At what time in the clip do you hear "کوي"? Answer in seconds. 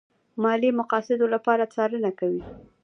2.19-2.41